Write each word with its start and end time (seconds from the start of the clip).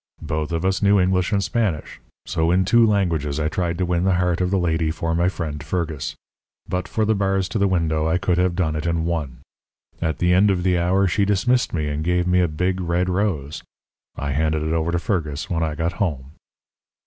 Both 0.23 0.51
of 0.51 0.65
us 0.65 0.81
knew 0.81 0.99
English 0.99 1.31
and 1.31 1.43
Spanish; 1.43 1.99
so 2.25 2.49
in 2.49 2.65
two 2.65 2.83
languages 2.87 3.39
I 3.39 3.49
tried 3.49 3.77
to 3.77 3.85
win 3.85 4.03
the 4.03 4.15
heart 4.15 4.41
of 4.41 4.49
the 4.49 4.57
lady 4.57 4.89
for 4.89 5.13
my 5.13 5.29
friend 5.29 5.63
Fergus. 5.63 6.15
But 6.67 6.87
for 6.87 7.05
the 7.05 7.13
bars 7.13 7.47
to 7.49 7.59
the 7.59 7.67
window 7.67 8.07
I 8.07 8.17
could 8.17 8.39
have 8.39 8.55
done 8.55 8.75
it 8.75 8.87
in 8.87 9.05
one. 9.05 9.41
At 10.01 10.17
the 10.17 10.33
end 10.33 10.49
of 10.49 10.63
the 10.63 10.79
hour 10.79 11.05
she 11.07 11.23
dismissed 11.23 11.71
me 11.71 11.87
and 11.87 12.03
gave 12.03 12.25
me 12.25 12.41
a 12.41 12.47
big, 12.47 12.81
red 12.81 13.09
rose. 13.09 13.61
I 14.15 14.31
handed 14.31 14.63
it 14.63 14.73
over 14.73 14.91
to 14.91 14.97
Fergus 14.97 15.51
when 15.51 15.61
I 15.61 15.75
got 15.75 15.93
home. 15.93 16.31